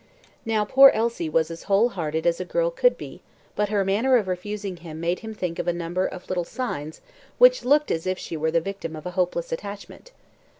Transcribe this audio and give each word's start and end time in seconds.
Now 0.47 0.65
poor 0.65 0.89
Elsie 0.95 1.29
was 1.29 1.51
as 1.51 1.61
heart 1.65 1.91
whole 1.93 2.21
as 2.27 2.39
a 2.39 2.43
girl 2.43 2.71
could 2.71 2.97
be, 2.97 3.21
but 3.55 3.69
her 3.69 3.85
manner 3.85 4.17
of 4.17 4.27
refusing 4.27 4.79
made 4.99 5.19
him 5.19 5.35
think 5.35 5.59
of 5.59 5.67
a 5.67 5.73
number 5.73 6.07
of 6.07 6.27
little 6.27 6.43
signs 6.43 7.01
which 7.37 7.63
looked 7.63 7.91
as 7.91 8.07
if 8.07 8.17
she 8.17 8.35
were 8.35 8.49
the 8.49 8.61
victim 8.61 8.95
of 8.95 9.05
a 9.05 9.11
hopeless 9.11 9.51
attachment. 9.51 10.11